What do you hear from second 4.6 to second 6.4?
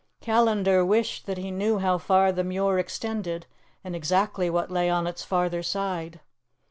lay on its farther side.